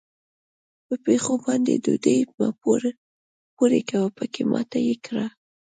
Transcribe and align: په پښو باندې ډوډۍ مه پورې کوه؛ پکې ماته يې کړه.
په 0.85 0.95
پښو 1.03 1.33
باندې 1.45 1.73
ډوډۍ 1.83 2.19
مه 2.37 2.47
پورې 3.57 3.79
کوه؛ 3.89 4.07
پکې 4.17 4.43
ماته 4.51 4.79
يې 4.87 4.95
کړه. 5.05 5.25